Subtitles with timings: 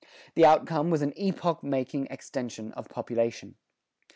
[0.33, 3.53] The outcome was an epoch making extension of population.